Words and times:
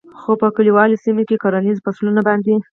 خو 0.19 0.31
په 0.41 0.47
کلیوالي 0.55 0.97
سیمو 1.03 1.23
او 1.29 1.41
کرهنیزو 1.43 1.83
فصلونو 1.85 2.21
باندې 2.27 2.53